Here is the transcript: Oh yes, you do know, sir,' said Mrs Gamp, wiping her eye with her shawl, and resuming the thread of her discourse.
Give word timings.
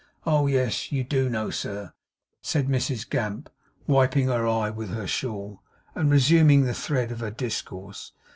Oh 0.25 0.47
yes, 0.47 0.91
you 0.91 1.03
do 1.03 1.29
know, 1.29 1.51
sir,' 1.51 1.93
said 2.41 2.67
Mrs 2.67 3.07
Gamp, 3.07 3.51
wiping 3.85 4.29
her 4.29 4.47
eye 4.47 4.71
with 4.71 4.89
her 4.89 5.05
shawl, 5.05 5.61
and 5.93 6.09
resuming 6.09 6.63
the 6.63 6.73
thread 6.73 7.11
of 7.11 7.19
her 7.19 7.29
discourse. 7.29 8.11